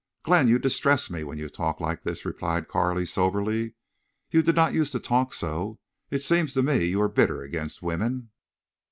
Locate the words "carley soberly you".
2.67-4.41